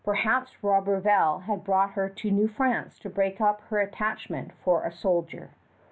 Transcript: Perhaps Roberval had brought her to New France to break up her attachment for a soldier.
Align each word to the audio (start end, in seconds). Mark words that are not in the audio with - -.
Perhaps 0.03 0.55
Roberval 0.63 1.43
had 1.43 1.63
brought 1.63 1.91
her 1.91 2.09
to 2.09 2.31
New 2.31 2.47
France 2.47 2.97
to 2.97 3.07
break 3.07 3.39
up 3.39 3.61
her 3.69 3.77
attachment 3.79 4.51
for 4.63 4.83
a 4.83 4.91
soldier. 4.91 5.51